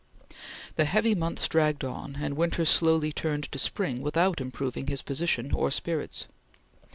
[0.77, 5.51] The heavy months dragged on and winter slowly turned to spring without improving his position
[5.51, 6.25] or spirits.